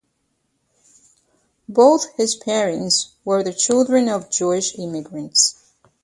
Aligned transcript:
Both 1.69 2.15
his 2.17 2.35
parents 2.35 3.11
were 3.23 3.43
the 3.43 3.53
children 3.53 4.09
of 4.09 4.31
Jewish 4.31 4.73
immigrants. 4.79 5.73